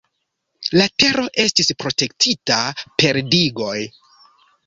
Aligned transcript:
La 0.79 0.85
tero 1.01 1.25
estis 1.43 1.69
protektita 1.83 2.57
per 3.03 3.19
digoj. 3.35 3.77